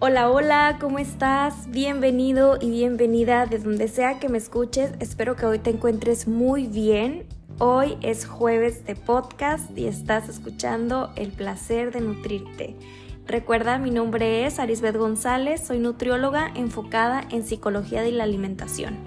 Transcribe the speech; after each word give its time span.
Hola, 0.00 0.30
hola, 0.30 0.76
¿cómo 0.80 1.00
estás? 1.00 1.68
Bienvenido 1.72 2.56
y 2.60 2.70
bienvenida 2.70 3.46
de 3.46 3.58
donde 3.58 3.88
sea 3.88 4.20
que 4.20 4.28
me 4.28 4.38
escuches. 4.38 4.92
Espero 5.00 5.34
que 5.34 5.44
hoy 5.44 5.58
te 5.58 5.70
encuentres 5.70 6.28
muy 6.28 6.68
bien. 6.68 7.26
Hoy 7.58 7.96
es 8.00 8.24
jueves 8.24 8.86
de 8.86 8.94
podcast 8.94 9.76
y 9.76 9.88
estás 9.88 10.28
escuchando 10.28 11.10
El 11.16 11.32
placer 11.32 11.90
de 11.90 12.00
nutrirte. 12.00 12.76
Recuerda, 13.26 13.78
mi 13.78 13.90
nombre 13.90 14.46
es 14.46 14.60
Arisbeth 14.60 14.96
González, 14.96 15.66
soy 15.66 15.80
nutrióloga 15.80 16.52
enfocada 16.54 17.24
en 17.32 17.42
psicología 17.42 18.00
de 18.02 18.12
la 18.12 18.22
alimentación. 18.22 18.98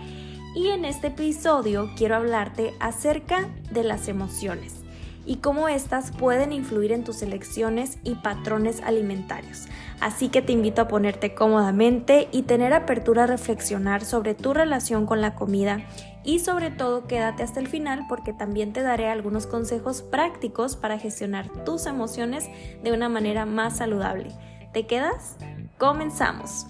Y 0.58 0.71
en 0.71 0.84
este 0.84 1.08
episodio 1.08 1.89
quiero 1.95 2.17
hablarte 2.17 2.73
acerca 2.81 3.48
de 3.71 3.85
las 3.85 4.09
emociones 4.09 4.80
y 5.25 5.38
cómo 5.38 5.67
éstas 5.67 6.11
pueden 6.11 6.51
influir 6.51 6.91
en 6.91 7.03
tus 7.03 7.21
elecciones 7.21 7.98
y 8.03 8.16
patrones 8.16 8.81
alimentarios. 8.81 9.67
Así 9.99 10.29
que 10.29 10.41
te 10.41 10.52
invito 10.52 10.81
a 10.81 10.88
ponerte 10.88 11.35
cómodamente 11.35 12.27
y 12.31 12.43
tener 12.43 12.73
apertura 12.73 13.23
a 13.23 13.27
reflexionar 13.27 14.03
sobre 14.03 14.34
tu 14.34 14.53
relación 14.53 15.05
con 15.05 15.21
la 15.21 15.35
comida 15.35 15.85
y 16.23 16.39
sobre 16.39 16.71
todo 16.71 17.07
quédate 17.07 17.43
hasta 17.43 17.59
el 17.59 17.67
final 17.67 18.05
porque 18.07 18.34
también 18.34 18.73
te 18.73 18.81
daré 18.81 19.09
algunos 19.09 19.48
consejos 19.48 20.02
prácticos 20.02 20.76
para 20.76 20.99
gestionar 20.99 21.49
tus 21.65 21.85
emociones 21.85 22.49
de 22.84 22.91
una 22.91 23.09
manera 23.09 23.45
más 23.45 23.77
saludable. 23.77 24.31
¿Te 24.73 24.88
quedas? 24.88 25.38
Comenzamos. 25.77 26.65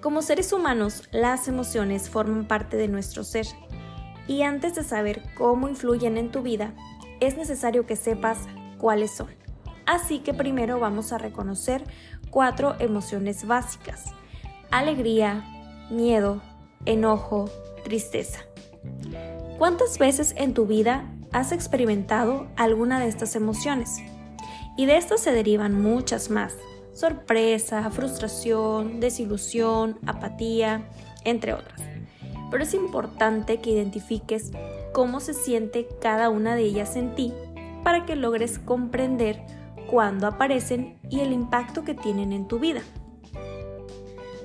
Como 0.00 0.22
seres 0.22 0.52
humanos, 0.52 1.08
las 1.10 1.48
emociones 1.48 2.08
forman 2.08 2.46
parte 2.46 2.76
de 2.76 2.88
nuestro 2.88 3.24
ser 3.24 3.46
y 4.28 4.42
antes 4.42 4.74
de 4.74 4.82
saber 4.82 5.22
cómo 5.34 5.68
influyen 5.68 6.16
en 6.16 6.30
tu 6.30 6.42
vida, 6.42 6.72
es 7.20 7.36
necesario 7.36 7.86
que 7.86 7.96
sepas 7.96 8.38
cuáles 8.78 9.10
son. 9.10 9.28
Así 9.86 10.18
que 10.18 10.34
primero 10.34 10.80
vamos 10.80 11.12
a 11.12 11.18
reconocer 11.18 11.84
cuatro 12.30 12.74
emociones 12.80 13.46
básicas. 13.46 14.06
Alegría, 14.70 15.44
miedo, 15.90 16.42
enojo, 16.84 17.48
tristeza. 17.84 18.40
¿Cuántas 19.58 19.98
veces 19.98 20.34
en 20.36 20.54
tu 20.54 20.66
vida 20.66 21.04
has 21.32 21.52
experimentado 21.52 22.48
alguna 22.56 22.98
de 23.00 23.08
estas 23.08 23.36
emociones? 23.36 23.98
Y 24.76 24.86
de 24.86 24.96
estas 24.96 25.20
se 25.20 25.32
derivan 25.32 25.80
muchas 25.80 26.30
más. 26.30 26.54
Sorpresa, 26.92 27.88
frustración, 27.90 29.00
desilusión, 29.00 29.98
apatía, 30.06 30.88
entre 31.24 31.54
otras 31.54 31.95
pero 32.50 32.62
es 32.62 32.74
importante 32.74 33.60
que 33.60 33.70
identifiques 33.70 34.52
cómo 34.92 35.20
se 35.20 35.34
siente 35.34 35.88
cada 36.00 36.30
una 36.30 36.54
de 36.54 36.62
ellas 36.62 36.96
en 36.96 37.14
ti 37.14 37.32
para 37.84 38.04
que 38.06 38.16
logres 38.16 38.58
comprender 38.58 39.42
cuándo 39.90 40.26
aparecen 40.26 40.98
y 41.10 41.20
el 41.20 41.32
impacto 41.32 41.84
que 41.84 41.94
tienen 41.94 42.32
en 42.32 42.48
tu 42.48 42.58
vida. 42.58 42.82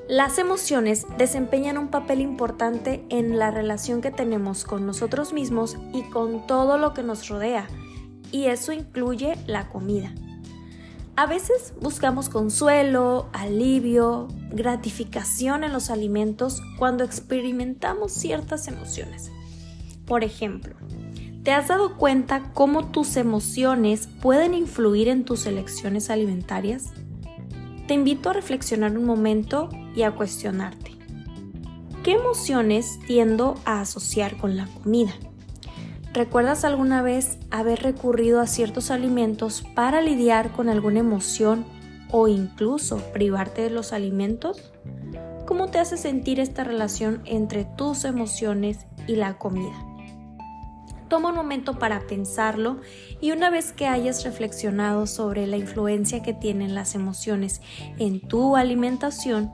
Las 0.07 0.39
emociones 0.39 1.07
desempeñan 1.17 1.77
un 1.77 1.88
papel 1.88 2.19
importante 2.19 3.05
en 3.09 3.39
la 3.39 3.49
relación 3.49 4.02
que 4.02 4.11
tenemos 4.11 4.66
con 4.66 4.85
nosotros 4.85 5.31
mismos 5.31 5.77
y 5.94 6.03
con 6.03 6.45
todo 6.47 6.77
lo 6.77 6.94
que 6.94 7.02
nos 7.02 7.29
rodea, 7.29 7.67
y 8.31 8.47
eso 8.47 8.73
incluye 8.73 9.38
la 9.47 9.69
comida. 9.69 10.13
A 11.22 11.27
veces 11.27 11.75
buscamos 11.80 12.30
consuelo, 12.30 13.30
alivio, 13.31 14.27
gratificación 14.50 15.63
en 15.63 15.72
los 15.72 15.91
alimentos 15.91 16.63
cuando 16.80 17.03
experimentamos 17.03 18.11
ciertas 18.11 18.67
emociones. 18.67 19.31
Por 20.08 20.23
ejemplo, 20.23 20.73
¿te 21.44 21.52
has 21.52 21.67
dado 21.67 21.95
cuenta 21.97 22.52
cómo 22.55 22.88
tus 22.88 23.17
emociones 23.17 24.09
pueden 24.19 24.55
influir 24.55 25.09
en 25.09 25.23
tus 25.23 25.45
elecciones 25.45 26.09
alimentarias? 26.09 26.91
Te 27.85 27.94
invito 27.94 28.31
a 28.31 28.33
reflexionar 28.33 28.97
un 28.97 29.06
momento 29.06 29.69
y 29.95 30.01
a 30.01 30.16
cuestionarte. 30.16 30.97
¿Qué 32.01 32.13
emociones 32.13 32.97
tiendo 33.06 33.59
a 33.63 33.81
asociar 33.81 34.38
con 34.38 34.57
la 34.57 34.66
comida? 34.66 35.13
¿Recuerdas 36.13 36.66
alguna 36.66 37.01
vez 37.01 37.38
haber 37.51 37.83
recurrido 37.83 38.41
a 38.41 38.47
ciertos 38.47 38.91
alimentos 38.91 39.63
para 39.75 40.01
lidiar 40.01 40.51
con 40.51 40.67
alguna 40.67 40.99
emoción 40.99 41.66
o 42.11 42.27
incluso 42.27 42.97
privarte 43.13 43.61
de 43.61 43.69
los 43.69 43.94
alimentos? 43.94 44.73
¿Cómo 45.45 45.67
te 45.67 45.79
hace 45.79 45.95
sentir 45.95 46.41
esta 46.41 46.66
relación 46.66 47.21
entre 47.23 47.63
tus 47.63 48.03
emociones 48.03 48.88
y 49.07 49.16
la 49.16 49.38
comida? 49.38 49.85
Toma 51.07 51.29
un 51.29 51.35
momento 51.35 51.79
para 51.79 52.01
pensarlo 52.01 52.81
y 53.21 53.31
una 53.31 53.50
vez 53.50 53.71
que 53.71 53.88
hayas 53.88 54.25
reflexionado 54.25 55.07
sobre 55.07 55.47
la 55.47 55.55
influencia 55.55 56.21
que 56.21 56.33
tienen 56.33 56.75
las 56.75 56.94
emociones 56.94 57.61
en 58.00 58.19
tu 58.19 58.57
alimentación, 58.57 59.53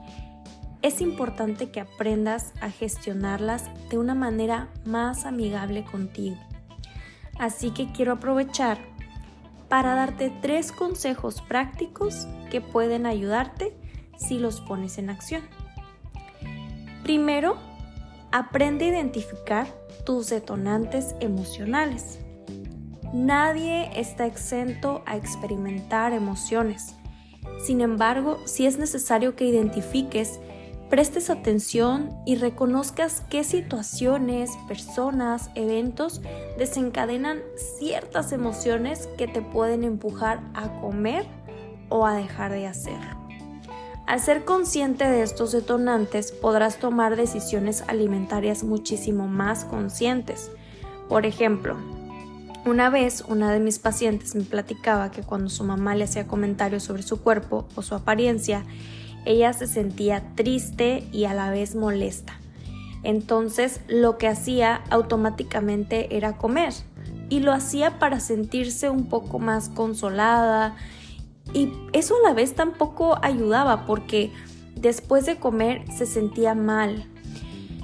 es 0.82 1.00
importante 1.00 1.70
que 1.70 1.80
aprendas 1.80 2.52
a 2.60 2.70
gestionarlas 2.70 3.64
de 3.90 3.98
una 3.98 4.14
manera 4.14 4.68
más 4.84 5.24
amigable 5.24 5.84
contigo. 5.84 6.36
Así 7.38 7.70
que 7.70 7.92
quiero 7.92 8.12
aprovechar 8.12 8.78
para 9.68 9.94
darte 9.94 10.32
tres 10.42 10.72
consejos 10.72 11.42
prácticos 11.42 12.26
que 12.50 12.60
pueden 12.60 13.06
ayudarte 13.06 13.76
si 14.16 14.38
los 14.38 14.60
pones 14.60 14.98
en 14.98 15.10
acción. 15.10 15.42
Primero, 17.02 17.56
aprende 18.32 18.86
a 18.86 18.88
identificar 18.88 19.66
tus 20.04 20.28
detonantes 20.28 21.14
emocionales. 21.20 22.18
Nadie 23.12 23.90
está 23.98 24.26
exento 24.26 25.02
a 25.06 25.16
experimentar 25.16 26.12
emociones. 26.12 26.94
Sin 27.64 27.80
embargo, 27.80 28.38
si 28.46 28.66
es 28.66 28.78
necesario 28.78 29.34
que 29.34 29.46
identifiques 29.46 30.40
prestes 30.90 31.28
atención 31.30 32.10
y 32.24 32.36
reconozcas 32.36 33.22
qué 33.28 33.44
situaciones, 33.44 34.50
personas, 34.66 35.50
eventos 35.54 36.22
desencadenan 36.56 37.40
ciertas 37.78 38.32
emociones 38.32 39.08
que 39.18 39.28
te 39.28 39.42
pueden 39.42 39.84
empujar 39.84 40.40
a 40.54 40.80
comer 40.80 41.26
o 41.88 42.06
a 42.06 42.14
dejar 42.14 42.52
de 42.52 42.66
hacerlo. 42.66 43.18
Al 44.06 44.20
ser 44.20 44.46
consciente 44.46 45.04
de 45.04 45.22
estos 45.22 45.52
detonantes 45.52 46.32
podrás 46.32 46.78
tomar 46.78 47.16
decisiones 47.16 47.84
alimentarias 47.88 48.64
muchísimo 48.64 49.28
más 49.28 49.66
conscientes. 49.66 50.50
Por 51.10 51.26
ejemplo, 51.26 51.76
una 52.64 52.88
vez 52.88 53.22
una 53.28 53.52
de 53.52 53.60
mis 53.60 53.78
pacientes 53.78 54.34
me 54.34 54.44
platicaba 54.44 55.10
que 55.10 55.22
cuando 55.22 55.50
su 55.50 55.62
mamá 55.64 55.94
le 55.94 56.04
hacía 56.04 56.26
comentarios 56.26 56.84
sobre 56.84 57.02
su 57.02 57.20
cuerpo 57.20 57.68
o 57.74 57.82
su 57.82 57.94
apariencia, 57.94 58.64
ella 59.24 59.52
se 59.52 59.66
sentía 59.66 60.34
triste 60.34 61.08
y 61.12 61.24
a 61.24 61.34
la 61.34 61.50
vez 61.50 61.74
molesta. 61.74 62.38
Entonces 63.02 63.80
lo 63.88 64.18
que 64.18 64.28
hacía 64.28 64.82
automáticamente 64.90 66.16
era 66.16 66.36
comer 66.36 66.72
y 67.28 67.40
lo 67.40 67.52
hacía 67.52 67.98
para 67.98 68.20
sentirse 68.20 68.90
un 68.90 69.06
poco 69.06 69.38
más 69.38 69.68
consolada 69.68 70.76
y 71.54 71.72
eso 71.92 72.14
a 72.16 72.28
la 72.28 72.34
vez 72.34 72.54
tampoco 72.54 73.18
ayudaba 73.22 73.86
porque 73.86 74.32
después 74.74 75.26
de 75.26 75.36
comer 75.36 75.84
se 75.96 76.06
sentía 76.06 76.54
mal. 76.54 77.04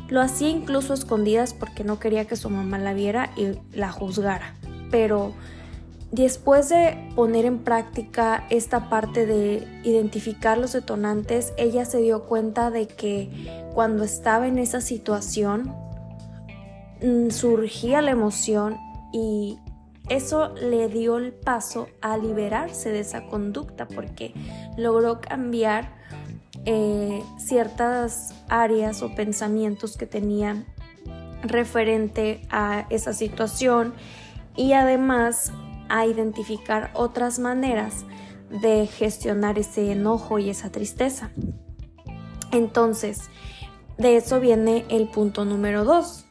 Lo 0.08 0.20
hacía 0.20 0.48
incluso 0.48 0.92
a 0.92 0.96
escondidas 0.96 1.54
porque 1.54 1.82
no 1.82 1.98
quería 1.98 2.26
que 2.26 2.36
su 2.36 2.50
mamá 2.50 2.78
la 2.78 2.92
viera 2.92 3.30
y 3.36 3.58
la 3.76 3.90
juzgara. 3.90 4.54
Pero 4.90 5.32
Después 6.14 6.68
de 6.68 7.10
poner 7.16 7.44
en 7.44 7.64
práctica 7.64 8.46
esta 8.48 8.88
parte 8.88 9.26
de 9.26 9.66
identificar 9.82 10.56
los 10.58 10.72
detonantes, 10.72 11.52
ella 11.56 11.84
se 11.84 11.98
dio 11.98 12.26
cuenta 12.26 12.70
de 12.70 12.86
que 12.86 13.68
cuando 13.74 14.04
estaba 14.04 14.46
en 14.46 14.58
esa 14.58 14.80
situación 14.80 15.74
mm, 17.02 17.30
surgía 17.30 18.00
la 18.00 18.12
emoción 18.12 18.76
y 19.12 19.58
eso 20.08 20.54
le 20.54 20.86
dio 20.86 21.18
el 21.18 21.32
paso 21.32 21.88
a 22.00 22.16
liberarse 22.16 22.92
de 22.92 23.00
esa 23.00 23.26
conducta 23.26 23.88
porque 23.88 24.34
logró 24.76 25.20
cambiar 25.20 25.96
eh, 26.64 27.24
ciertas 27.38 28.34
áreas 28.48 29.02
o 29.02 29.16
pensamientos 29.16 29.96
que 29.96 30.06
tenía 30.06 30.64
referente 31.42 32.46
a 32.50 32.86
esa 32.88 33.12
situación 33.12 33.94
y 34.54 34.74
además 34.74 35.52
a 35.88 36.06
identificar 36.06 36.90
otras 36.94 37.38
maneras 37.38 38.04
de 38.50 38.86
gestionar 38.86 39.58
ese 39.58 39.92
enojo 39.92 40.38
y 40.38 40.50
esa 40.50 40.70
tristeza. 40.70 41.30
Entonces, 42.52 43.30
de 43.98 44.16
eso 44.16 44.40
viene 44.40 44.84
el 44.88 45.08
punto 45.08 45.44
número 45.44 45.84
dos. 45.84 46.26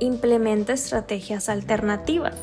Implementa 0.00 0.72
estrategias 0.72 1.48
alternativas. 1.48 2.36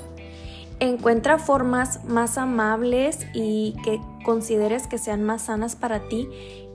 Encuentra 0.80 1.38
formas 1.38 2.04
más 2.06 2.38
amables 2.38 3.20
y 3.34 3.76
que 3.84 4.00
consideres 4.24 4.88
que 4.88 4.98
sean 4.98 5.24
más 5.24 5.44
sanas 5.44 5.76
para 5.76 6.08
ti 6.08 6.30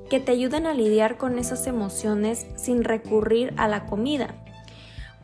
que 0.08 0.20
te 0.20 0.32
ayuden 0.32 0.66
a 0.66 0.74
lidiar 0.74 1.16
con 1.16 1.38
esas 1.38 1.66
emociones 1.66 2.46
sin 2.56 2.84
recurrir 2.84 3.52
a 3.56 3.66
la 3.66 3.86
comida. 3.86 4.34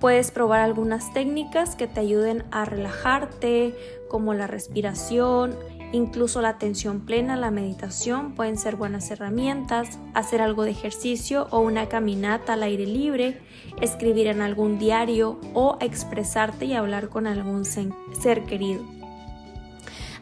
Puedes 0.03 0.33
probar 0.33 0.59
algunas 0.59 1.15
técnicas 1.15 1.77
que 1.77 1.87
te 1.87 2.01
ayuden 2.01 2.45
a 2.51 2.65
relajarte, 2.65 3.75
como 4.11 4.35
la 4.35 4.49
respiración, 4.49 5.57
Incluso 5.93 6.41
la 6.41 6.49
atención 6.49 7.01
plena, 7.01 7.37
la 7.37 7.51
meditación 7.51 8.35
pueden 8.35 8.57
ser 8.57 8.77
buenas 8.77 9.11
herramientas, 9.11 9.99
hacer 10.15 10.41
algo 10.41 10.65
de 10.65 10.71
ejercicio 10.71 11.49
o 11.51 11.61
una 11.61 11.91
caminata 11.91 12.55
al 12.55 12.63
aire 12.63 12.87
libre, 12.87 13.43
escribir 13.83 14.27
en 14.27 14.41
algún 14.41 14.79
diario 14.79 15.39
o 15.53 15.77
expresarte 15.81 16.65
y 16.65 16.73
hablar 16.73 17.11
con 17.11 17.27
algún 17.27 17.67
ser 17.67 18.45
querido. 18.49 18.83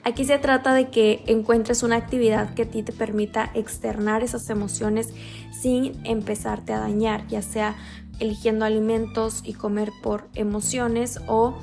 Aquí 0.02 0.24
se 0.24 0.38
trata 0.38 0.74
de 0.74 0.88
que 0.88 1.22
encuentres 1.26 1.84
una 1.84 1.96
actividad 1.96 2.54
que 2.54 2.62
a 2.62 2.68
ti 2.68 2.82
te 2.82 2.92
permita 2.92 3.52
externar 3.54 4.24
esas 4.24 4.50
emociones 4.50 5.14
sin 5.52 6.04
empezarte 6.04 6.72
a 6.72 6.80
dañar, 6.80 7.28
ya 7.28 7.42
sea 7.42 7.76
eligiendo 8.20 8.64
alimentos 8.64 9.42
y 9.44 9.54
comer 9.54 9.90
por 10.02 10.28
emociones 10.34 11.20
o 11.26 11.56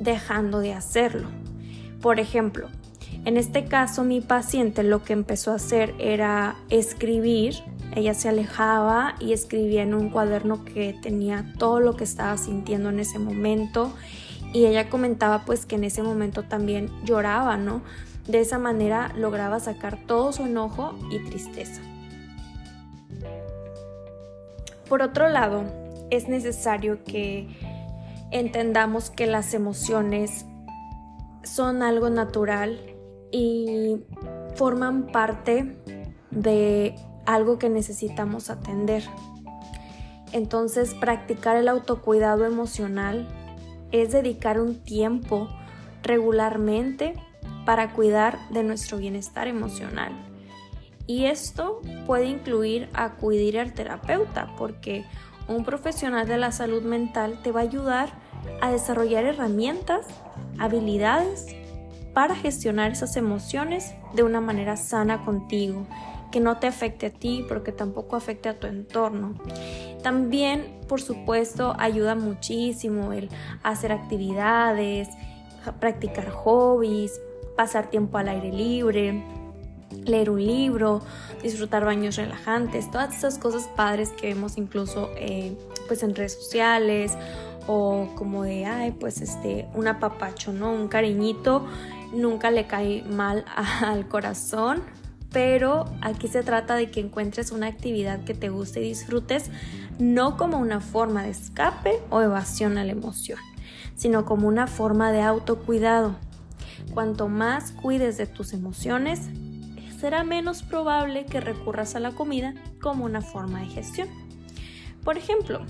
dejando 0.00 0.58
de 0.58 0.74
hacerlo. 0.74 1.28
Por 2.00 2.20
ejemplo, 2.20 2.68
en 3.24 3.36
este 3.36 3.64
caso 3.64 4.04
mi 4.04 4.20
paciente 4.20 4.82
lo 4.82 5.02
que 5.04 5.12
empezó 5.12 5.52
a 5.52 5.56
hacer 5.56 5.94
era 5.98 6.56
escribir. 6.70 7.54
Ella 7.94 8.14
se 8.14 8.28
alejaba 8.28 9.14
y 9.20 9.32
escribía 9.32 9.82
en 9.82 9.94
un 9.94 10.10
cuaderno 10.10 10.64
que 10.64 10.98
tenía 11.00 11.52
todo 11.58 11.78
lo 11.78 11.94
que 11.94 12.04
estaba 12.04 12.36
sintiendo 12.36 12.88
en 12.88 13.00
ese 13.00 13.18
momento 13.18 13.92
y 14.52 14.66
ella 14.66 14.90
comentaba 14.90 15.44
pues 15.44 15.66
que 15.66 15.76
en 15.76 15.84
ese 15.84 16.02
momento 16.02 16.42
también 16.42 16.90
lloraba, 17.04 17.56
¿no? 17.56 17.82
De 18.26 18.40
esa 18.40 18.58
manera 18.58 19.12
lograba 19.16 19.60
sacar 19.60 19.98
todo 20.06 20.32
su 20.32 20.44
enojo 20.44 20.94
y 21.10 21.18
tristeza. 21.20 21.80
Por 24.88 25.02
otro 25.02 25.28
lado, 25.28 25.64
es 26.12 26.28
necesario 26.28 27.02
que 27.04 27.48
entendamos 28.30 29.08
que 29.08 29.26
las 29.26 29.54
emociones 29.54 30.44
son 31.42 31.82
algo 31.82 32.10
natural 32.10 32.78
y 33.32 33.96
forman 34.54 35.06
parte 35.06 35.74
de 36.30 36.94
algo 37.24 37.58
que 37.58 37.70
necesitamos 37.70 38.50
atender. 38.50 39.04
Entonces, 40.32 40.94
practicar 40.94 41.56
el 41.56 41.66
autocuidado 41.66 42.44
emocional 42.44 43.26
es 43.90 44.12
dedicar 44.12 44.60
un 44.60 44.84
tiempo 44.84 45.48
regularmente 46.02 47.14
para 47.64 47.94
cuidar 47.94 48.38
de 48.50 48.62
nuestro 48.64 48.98
bienestar 48.98 49.48
emocional. 49.48 50.12
Y 51.06 51.24
esto 51.24 51.80
puede 52.06 52.26
incluir 52.26 52.90
acudir 52.92 53.58
al 53.58 53.72
terapeuta 53.72 54.54
porque 54.58 55.06
un 55.48 55.64
profesional 55.64 56.26
de 56.26 56.36
la 56.36 56.52
salud 56.52 56.82
mental 56.82 57.40
te 57.42 57.52
va 57.52 57.60
a 57.60 57.64
ayudar 57.64 58.10
a 58.60 58.70
desarrollar 58.70 59.24
herramientas, 59.24 60.06
habilidades 60.58 61.46
para 62.12 62.34
gestionar 62.34 62.92
esas 62.92 63.16
emociones 63.16 63.94
de 64.14 64.22
una 64.22 64.40
manera 64.40 64.76
sana 64.76 65.24
contigo, 65.24 65.86
que 66.30 66.40
no 66.40 66.58
te 66.58 66.66
afecte 66.66 67.06
a 67.06 67.10
ti, 67.10 67.44
pero 67.48 67.62
que 67.62 67.72
tampoco 67.72 68.16
afecte 68.16 68.48
a 68.48 68.58
tu 68.58 68.66
entorno. 68.66 69.34
También, 70.02 70.80
por 70.88 71.00
supuesto, 71.00 71.74
ayuda 71.78 72.14
muchísimo 72.14 73.12
el 73.12 73.28
hacer 73.62 73.92
actividades, 73.92 75.08
practicar 75.78 76.30
hobbies, 76.30 77.20
pasar 77.56 77.90
tiempo 77.90 78.18
al 78.18 78.28
aire 78.28 78.52
libre, 78.52 79.22
leer 80.04 80.30
un 80.30 80.44
libro, 80.44 81.02
disfrutar 81.42 81.84
baños 81.84 82.16
relajantes, 82.16 82.90
todas 82.90 83.16
esas 83.16 83.38
cosas 83.38 83.68
padres 83.76 84.10
que 84.10 84.28
vemos 84.28 84.58
incluso 84.58 85.10
eh, 85.16 85.56
pues 85.88 86.02
en 86.02 86.14
redes 86.14 86.34
sociales 86.34 87.12
o 87.66 88.08
como 88.16 88.42
de, 88.42 88.66
ay, 88.66 88.92
pues 88.92 89.20
este, 89.20 89.66
un 89.74 89.86
apapacho. 89.86 90.50
Un 90.50 90.88
cariñito 90.88 91.66
nunca 92.12 92.50
le 92.50 92.66
cae 92.66 93.02
mal 93.04 93.44
al 93.82 94.08
corazón 94.08 94.82
pero 95.32 95.86
aquí 96.02 96.28
se 96.28 96.42
trata 96.42 96.76
de 96.76 96.90
que 96.90 97.00
encuentres 97.00 97.52
una 97.52 97.66
actividad 97.66 98.22
que 98.24 98.34
te 98.34 98.50
guste 98.50 98.80
y 98.80 98.88
disfrutes, 98.88 99.50
no 99.98 100.36
como 100.36 100.58
una 100.58 100.80
forma 100.80 101.22
de 101.22 101.30
escape 101.30 102.00
o 102.10 102.20
evasión 102.20 102.78
a 102.78 102.84
la 102.84 102.92
emoción, 102.92 103.38
sino 103.96 104.24
como 104.24 104.46
una 104.46 104.66
forma 104.66 105.10
de 105.10 105.22
autocuidado. 105.22 106.16
Cuanto 106.92 107.28
más 107.28 107.72
cuides 107.72 108.18
de 108.18 108.26
tus 108.26 108.52
emociones, 108.52 109.30
será 110.02 110.24
menos 110.24 110.64
probable 110.64 111.26
que 111.26 111.40
recurras 111.40 111.94
a 111.94 112.00
la 112.00 112.10
comida 112.10 112.54
como 112.80 113.04
una 113.04 113.20
forma 113.20 113.60
de 113.60 113.66
gestión. 113.66 114.08
Por 115.04 115.16
ejemplo, 115.16 115.60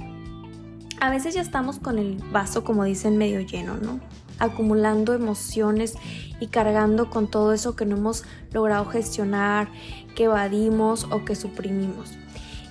a 1.00 1.10
veces 1.10 1.34
ya 1.34 1.42
estamos 1.42 1.78
con 1.78 1.98
el 1.98 2.16
vaso, 2.32 2.64
como 2.64 2.84
dicen, 2.84 3.18
medio 3.18 3.40
lleno, 3.40 3.76
¿no? 3.76 4.00
Acumulando 4.38 5.12
emociones 5.12 5.96
y 6.40 6.46
cargando 6.46 7.10
con 7.10 7.30
todo 7.30 7.52
eso 7.52 7.76
que 7.76 7.84
no 7.84 7.98
hemos 7.98 8.24
logrado 8.52 8.86
gestionar, 8.86 9.68
que 10.16 10.24
evadimos 10.24 11.04
o 11.10 11.26
que 11.26 11.36
suprimimos. 11.36 12.14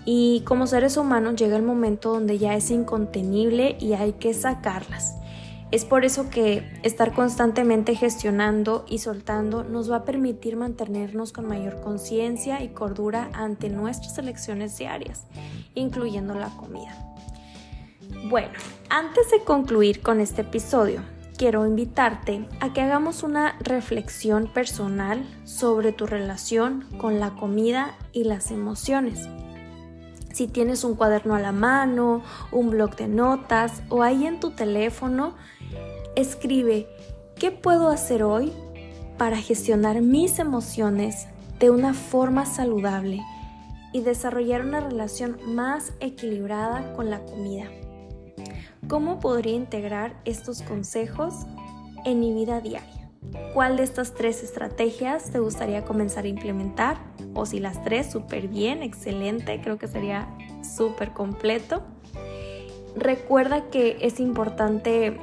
Y 0.03 0.41
como 0.47 0.65
seres 0.65 0.97
humanos 0.97 1.35
llega 1.35 1.57
el 1.57 1.61
momento 1.61 2.11
donde 2.11 2.39
ya 2.39 2.55
es 2.55 2.71
incontenible 2.71 3.77
y 3.79 3.93
hay 3.93 4.13
que 4.13 4.33
sacarlas. 4.33 5.20
Es 5.71 5.85
por 5.85 6.03
eso 6.03 6.29
que 6.29 6.69
estar 6.83 7.13
constantemente 7.13 7.95
gestionando 7.95 8.83
y 8.89 8.99
soltando 8.99 9.63
nos 9.63 9.89
va 9.89 9.97
a 9.97 10.03
permitir 10.03 10.57
mantenernos 10.57 11.31
con 11.31 11.47
mayor 11.47 11.79
conciencia 11.79 12.61
y 12.61 12.69
cordura 12.69 13.29
ante 13.33 13.69
nuestras 13.69 14.17
elecciones 14.17 14.77
diarias, 14.77 15.23
incluyendo 15.73 16.33
la 16.33 16.49
comida. 16.49 16.93
Bueno, 18.29 18.51
antes 18.89 19.31
de 19.31 19.45
concluir 19.45 20.01
con 20.01 20.19
este 20.19 20.41
episodio, 20.41 21.01
quiero 21.37 21.65
invitarte 21.65 22.45
a 22.59 22.73
que 22.73 22.81
hagamos 22.81 23.23
una 23.23 23.57
reflexión 23.61 24.47
personal 24.47 25.25
sobre 25.45 25.93
tu 25.93 26.05
relación 26.05 26.85
con 26.97 27.21
la 27.21 27.31
comida 27.31 27.95
y 28.11 28.25
las 28.25 28.51
emociones. 28.51 29.29
Si 30.33 30.47
tienes 30.47 30.83
un 30.83 30.95
cuaderno 30.95 31.35
a 31.35 31.39
la 31.39 31.51
mano, 31.51 32.23
un 32.51 32.69
blog 32.69 32.95
de 32.95 33.07
notas 33.07 33.83
o 33.89 34.03
ahí 34.03 34.25
en 34.25 34.39
tu 34.39 34.51
teléfono, 34.51 35.35
escribe 36.15 36.87
¿qué 37.35 37.51
puedo 37.51 37.89
hacer 37.89 38.23
hoy 38.23 38.51
para 39.17 39.37
gestionar 39.37 40.01
mis 40.01 40.39
emociones 40.39 41.27
de 41.59 41.69
una 41.69 41.93
forma 41.93 42.45
saludable 42.45 43.21
y 43.93 44.01
desarrollar 44.01 44.65
una 44.65 44.79
relación 44.79 45.37
más 45.45 45.93
equilibrada 45.99 46.93
con 46.93 47.09
la 47.09 47.23
comida? 47.23 47.65
¿Cómo 48.87 49.19
podría 49.19 49.53
integrar 49.53 50.19
estos 50.25 50.63
consejos 50.63 51.33
en 52.03 52.19
mi 52.19 52.33
vida 52.33 52.61
diaria? 52.61 53.09
¿Cuál 53.53 53.77
de 53.77 53.83
estas 53.83 54.13
tres 54.13 54.43
estrategias 54.43 55.31
te 55.31 55.39
gustaría 55.39 55.85
comenzar 55.85 56.25
a 56.25 56.29
implementar? 56.29 56.97
O 57.33 57.45
si 57.45 57.59
las 57.59 57.83
tres, 57.83 58.11
súper 58.11 58.47
bien, 58.47 58.81
excelente, 58.81 59.61
creo 59.61 59.77
que 59.77 59.87
sería 59.87 60.27
súper 60.63 61.13
completo. 61.13 61.83
Recuerda 62.95 63.69
que 63.69 63.97
es 64.01 64.19
importante 64.19 65.17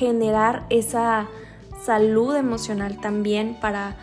generar 0.00 0.64
esa 0.70 1.28
salud 1.84 2.34
emocional 2.34 2.98
también 3.02 3.58
para 3.60 3.96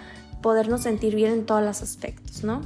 podernos 0.43 0.81
sentir 0.81 1.15
bien 1.15 1.33
en 1.33 1.45
todos 1.47 1.63
los 1.63 1.81
aspectos, 1.81 2.43
¿no? 2.43 2.61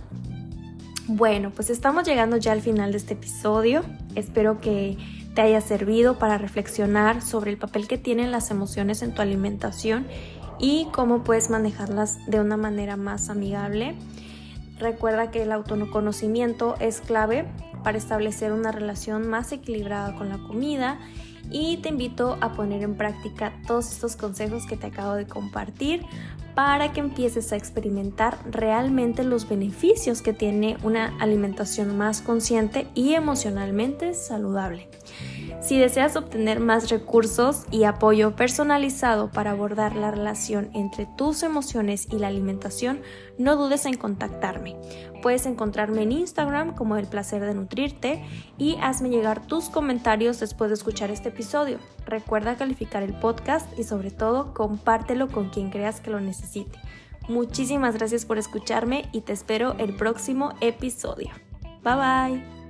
Bueno, 1.07 1.51
pues 1.55 1.69
estamos 1.69 2.05
llegando 2.05 2.35
ya 2.35 2.51
al 2.51 2.61
final 2.61 2.91
de 2.91 2.97
este 2.97 3.13
episodio. 3.13 3.83
Espero 4.15 4.59
que 4.59 4.97
te 5.33 5.41
haya 5.41 5.61
servido 5.61 6.19
para 6.19 6.37
reflexionar 6.37 7.21
sobre 7.21 7.51
el 7.51 7.57
papel 7.57 7.87
que 7.87 7.97
tienen 7.97 8.31
las 8.31 8.51
emociones 8.51 9.01
en 9.01 9.13
tu 9.13 9.21
alimentación 9.21 10.07
y 10.59 10.89
cómo 10.91 11.23
puedes 11.23 11.49
manejarlas 11.49 12.19
de 12.27 12.41
una 12.41 12.57
manera 12.57 12.97
más 12.97 13.29
amigable. 13.29 13.95
Recuerda 14.77 15.31
que 15.31 15.43
el 15.43 15.53
autoconocimiento 15.53 16.75
es 16.81 16.99
clave 16.99 17.45
para 17.81 17.97
establecer 17.97 18.51
una 18.51 18.73
relación 18.73 19.25
más 19.29 19.53
equilibrada 19.53 20.15
con 20.15 20.27
la 20.27 20.37
comida 20.37 20.99
y 21.51 21.77
te 21.77 21.89
invito 21.89 22.37
a 22.41 22.53
poner 22.53 22.83
en 22.83 22.95
práctica 22.95 23.53
todos 23.67 23.91
estos 23.91 24.15
consejos 24.15 24.65
que 24.65 24.77
te 24.77 24.87
acabo 24.87 25.15
de 25.15 25.27
compartir 25.27 26.05
para 26.55 26.91
que 26.91 26.99
empieces 26.99 27.51
a 27.53 27.57
experimentar 27.57 28.37
realmente 28.49 29.23
los 29.23 29.47
beneficios 29.47 30.21
que 30.21 30.33
tiene 30.33 30.77
una 30.83 31.17
alimentación 31.19 31.97
más 31.97 32.21
consciente 32.21 32.87
y 32.93 33.13
emocionalmente 33.13 34.13
saludable. 34.13 34.89
Si 35.61 35.77
deseas 35.77 36.15
obtener 36.15 36.59
más 36.59 36.89
recursos 36.89 37.65
y 37.69 37.83
apoyo 37.83 38.35
personalizado 38.35 39.29
para 39.29 39.51
abordar 39.51 39.95
la 39.95 40.09
relación 40.09 40.71
entre 40.73 41.05
tus 41.05 41.43
emociones 41.43 42.07
y 42.11 42.17
la 42.17 42.27
alimentación, 42.27 43.01
no 43.37 43.55
dudes 43.55 43.85
en 43.85 43.95
contactarme. 43.95 44.75
Puedes 45.21 45.45
encontrarme 45.45 46.01
en 46.01 46.13
Instagram 46.13 46.73
como 46.73 46.97
El 46.97 47.05
Placer 47.05 47.45
de 47.45 47.53
Nutrirte 47.53 48.25
y 48.57 48.77
hazme 48.81 49.09
llegar 49.09 49.45
tus 49.45 49.69
comentarios 49.69 50.39
después 50.39 50.71
de 50.71 50.75
escuchar 50.75 51.11
este 51.11 51.29
episodio. 51.29 51.77
Recuerda 52.07 52.55
calificar 52.55 53.03
el 53.03 53.13
podcast 53.13 53.77
y 53.77 53.83
sobre 53.83 54.09
todo 54.09 54.55
compártelo 54.55 55.27
con 55.27 55.49
quien 55.51 55.69
creas 55.69 56.01
que 56.01 56.09
lo 56.09 56.19
necesite. 56.19 56.79
Muchísimas 57.29 57.95
gracias 57.95 58.25
por 58.25 58.39
escucharme 58.39 59.07
y 59.11 59.21
te 59.21 59.33
espero 59.33 59.75
el 59.77 59.95
próximo 59.95 60.53
episodio. 60.59 61.29
Bye 61.83 61.95
bye. 61.95 62.60